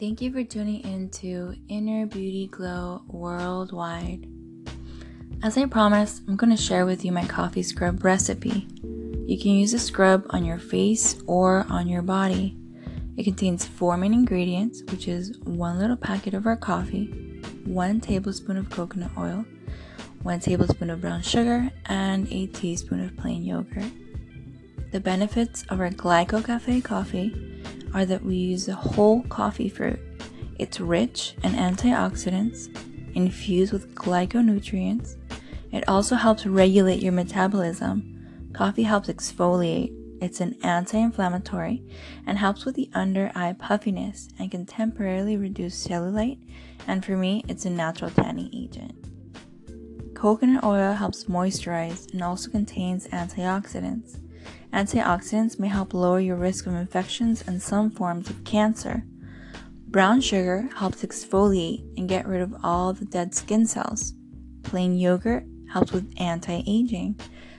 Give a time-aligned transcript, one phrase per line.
[0.00, 4.26] Thank you for tuning in to Inner Beauty Glow Worldwide.
[5.40, 8.66] As I promised, I'm going to share with you my coffee scrub recipe.
[8.82, 12.56] You can use a scrub on your face or on your body.
[13.16, 18.56] It contains four main ingredients, which is one little packet of our coffee, one tablespoon
[18.56, 19.44] of coconut oil,
[20.24, 23.92] one tablespoon of brown sugar, and a teaspoon of plain yogurt.
[24.90, 27.53] The benefits of our Glyco Cafe coffee
[27.94, 30.00] are that we use whole coffee fruit.
[30.58, 32.68] It's rich in antioxidants,
[33.14, 35.16] infused with glyconutrients.
[35.72, 38.50] It also helps regulate your metabolism.
[38.52, 39.92] Coffee helps exfoliate.
[40.20, 41.82] It's an anti inflammatory
[42.26, 46.38] and helps with the under eye puffiness and can temporarily reduce cellulite.
[46.86, 48.94] And for me, it's a natural tanning agent.
[50.14, 54.20] Coconut oil helps moisturize and also contains antioxidants.
[54.72, 59.04] Antioxidants may help lower your risk of infections and some forms of cancer.
[59.88, 64.14] Brown sugar helps exfoliate and get rid of all the dead skin cells.
[64.64, 67.18] Plain yogurt helps with anti aging.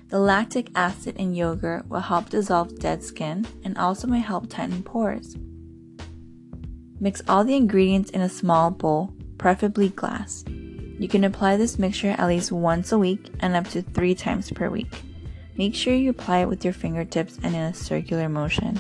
[0.10, 4.84] The lactic acid in yogurt will help dissolve dead skin and also may help tighten
[4.84, 5.38] pores.
[7.00, 10.44] Mix all the ingredients in a small bowl, preferably glass.
[10.98, 14.52] You can apply this mixture at least once a week and up to three times
[14.52, 15.02] per week.
[15.58, 18.80] Make sure you apply it with your fingertips and in a circular motion.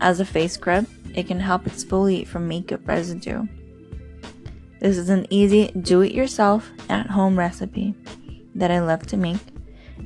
[0.00, 3.46] As a face scrub, it can help exfoliate from makeup residue.
[4.80, 7.94] This is an easy do it yourself at home recipe
[8.54, 9.40] that I love to make.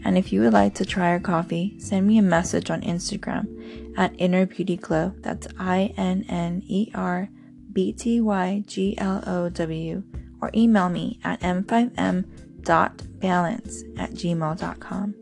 [0.05, 3.95] And if you would like to try our coffee, send me a message on Instagram
[3.97, 5.15] at Inner Beauty Glow.
[5.21, 7.31] That's I N N E R
[7.73, 10.03] B T Y G L O W.
[10.43, 15.15] Or email me at m5m.balance at gmail.com.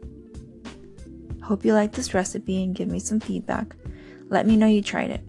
[1.44, 3.76] Hope you like this recipe and give me some feedback.
[4.30, 5.20] Let me know you tried it.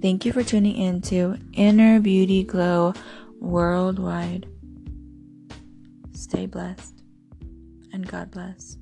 [0.00, 2.92] Thank you for tuning in to Inner Beauty Glow
[3.38, 4.48] Worldwide.
[6.12, 7.00] Stay blessed
[7.92, 8.76] and God bless.